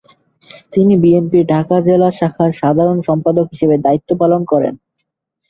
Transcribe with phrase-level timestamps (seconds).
[0.73, 4.73] তিনি বিএনপির ঢাকা জেলা শাখার সাধারণ সম্পাদক হিসেবে দায়িত্ব পালন করেন।